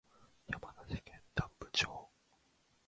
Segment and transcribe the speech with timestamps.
[0.47, 2.09] 山梨県南部町